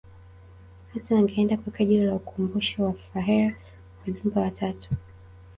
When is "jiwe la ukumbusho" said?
1.87-2.79